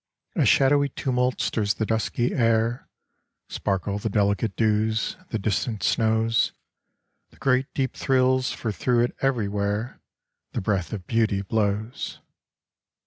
A 0.35 0.47
shadowy 0.47 0.89
tumult 0.89 1.39
stirs 1.41 1.75
the 1.75 1.85
dusky 1.85 2.33
air; 2.33 2.87
Sparkle 3.49 3.99
the 3.99 4.09
delicate 4.09 4.55
dews, 4.55 5.15
the 5.29 5.37
distant 5.37 5.83
snows; 5.83 6.53
The 7.29 7.37
great 7.37 7.67
deep 7.75 7.93
thrills 7.95 8.51
for 8.51 8.71
through 8.71 9.01
it 9.03 9.15
everywhere 9.21 10.01
The 10.53 10.61
breath 10.61 10.91
of 10.91 11.05
Beauty 11.05 11.43
blows. 11.43 12.19